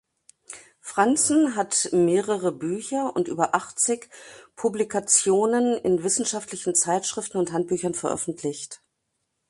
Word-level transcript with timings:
Franzen 0.79 1.55
hat 1.55 1.89
mehrere 1.91 2.51
Bücher 2.51 3.15
und 3.15 3.27
über 3.27 3.53
achtzig 3.53 4.09
Publikationen 4.55 5.77
in 5.77 6.01
wissenschaftlichen 6.03 6.73
Zeitschriften 6.73 7.37
und 7.37 7.51
Handbüchern 7.51 7.93
veröffentlicht. 7.93 8.81